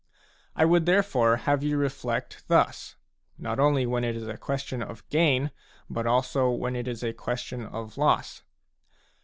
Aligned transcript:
I 0.55 0.65
would 0.65 0.87
therefore 0.87 1.35
have 1.45 1.61
you 1.61 1.77
reflect 1.77 2.45
thus, 2.47 2.95
not 3.37 3.59
only 3.59 3.85
when 3.85 4.03
it 4.03 4.15
is 4.15 4.27
a 4.27 4.35
question 4.35 4.81
of 4.81 5.07
gain, 5.09 5.51
but 5.91 6.07
also 6.07 6.49
when 6.49 6.75
it 6.75 6.87
is 6.87 7.03
a 7.03 7.13
question 7.13 7.67
of 7.67 7.99
loss. 7.99 8.41